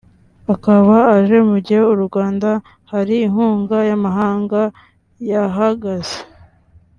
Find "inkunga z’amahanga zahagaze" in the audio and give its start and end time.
3.25-6.17